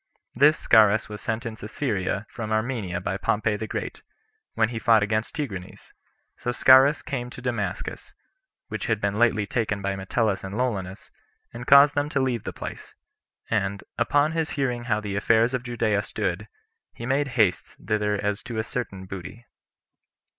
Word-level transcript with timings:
This 0.33 0.57
Scaurus 0.57 1.09
was 1.09 1.21
sent 1.21 1.45
into 1.45 1.67
Syria 1.67 2.25
from 2.27 2.51
Armenia 2.51 2.99
by 3.01 3.17
Pompey 3.17 3.55
the 3.55 3.67
Great, 3.67 4.01
when 4.55 4.69
he 4.69 4.79
fought 4.79 5.03
against 5.03 5.35
Tigranes; 5.35 5.93
so 6.37 6.51
Scaurus 6.51 7.03
came 7.03 7.29
to 7.29 7.39
Damascus, 7.39 8.11
which 8.67 8.87
had 8.87 8.99
been 8.99 9.19
lately 9.19 9.45
taken 9.45 9.79
by 9.79 9.95
Metellus 9.95 10.43
and 10.43 10.57
Lollius, 10.57 11.11
and 11.53 11.67
caused 11.67 11.93
them 11.93 12.09
to 12.09 12.19
leave 12.19 12.45
the 12.45 12.51
place; 12.51 12.95
and, 13.51 13.83
upon 13.99 14.31
his 14.31 14.49
hearing 14.57 14.85
how 14.85 15.01
the 15.01 15.15
affairs 15.15 15.53
of 15.53 15.61
Judea 15.61 16.01
stood, 16.01 16.47
he 16.95 17.05
made 17.05 17.27
haste 17.37 17.75
thither 17.79 18.15
as 18.15 18.41
to 18.41 18.57
a 18.57 18.63
certain 18.63 19.05
booty. 19.05 19.45